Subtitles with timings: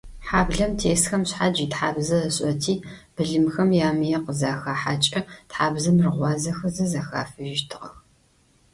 [0.27, 2.73] Хьаблэм тесхэм шъхьадж итхьабзэ ышӏэти,
[3.13, 7.93] былымхэм ямые къызахахьэкӏэ, тхьабзэм рыгъуазэхэзэ зэхафыжьыщтыгъэх.